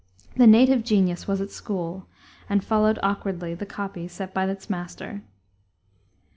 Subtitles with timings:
[0.35, 2.07] The native genius was at school,
[2.49, 5.21] and followed awkwardly the copy set by its master.